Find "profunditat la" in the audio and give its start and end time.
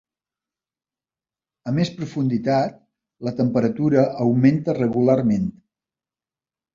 1.99-3.33